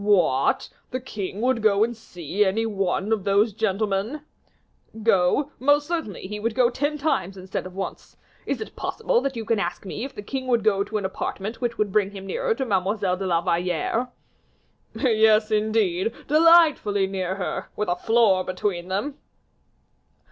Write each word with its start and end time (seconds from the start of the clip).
"What! 0.03 0.67
the 0.89 0.99
king 0.99 1.41
would 1.41 1.61
go 1.61 1.83
and 1.83 1.95
see 1.95 2.43
any 2.43 2.65
one 2.65 3.13
of 3.13 3.23
those 3.23 3.53
gentlemen?" 3.53 4.21
"Go! 5.03 5.51
most 5.59 5.87
certainly 5.87 6.21
he 6.25 6.39
would 6.39 6.57
ten 6.73 6.97
times 6.97 7.37
instead 7.37 7.67
of 7.67 7.75
once. 7.75 8.17
Is 8.47 8.59
it 8.61 8.75
possible 8.75 9.23
you 9.35 9.45
can 9.45 9.59
ask 9.59 9.85
me 9.85 10.03
if 10.03 10.15
the 10.15 10.23
king 10.23 10.47
would 10.47 10.63
go 10.63 10.83
to 10.83 10.97
an 10.97 11.05
apartment 11.05 11.61
which 11.61 11.77
would 11.77 11.91
bring 11.91 12.09
him 12.09 12.25
nearer 12.25 12.55
to 12.55 12.65
Mademoiselle 12.65 13.17
de 13.17 13.27
la 13.27 13.41
Valliere?" 13.41 14.07
"Yes, 14.95 15.51
indeed, 15.51 16.11
delightfully 16.27 17.05
near 17.05 17.35
her, 17.35 17.67
with 17.75 17.87
a 17.87 17.95
floor 17.95 18.43
between 18.43 18.87
them." 18.87 19.19